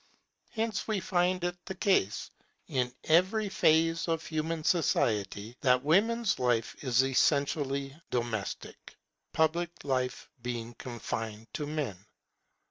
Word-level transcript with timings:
Hence 0.53 0.87
we 0.87 0.99
find 0.99 1.43
it 1.43 1.63
the 1.67 1.75
case 1.75 2.31
in 2.67 2.91
every 3.03 3.49
phase 3.49 4.07
of 4.07 4.25
human 4.25 4.63
society 4.63 5.55
that 5.61 5.83
women's 5.83 6.39
life 6.39 6.75
is 6.83 7.03
essentially 7.03 7.95
domestic, 8.09 8.95
public 9.31 9.69
life 9.83 10.27
being 10.41 10.73
confined 10.73 11.45
to 11.53 11.67
men. 11.67 12.03